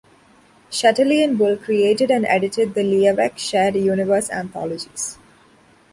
Shetterly 0.71 1.23
and 1.23 1.37
Bull 1.37 1.55
created 1.57 2.09
and 2.09 2.25
edited 2.25 2.73
the 2.73 2.81
Liavek 2.81 3.37
shared 3.37 3.75
universe 3.75 4.31
anthologies. 4.31 5.19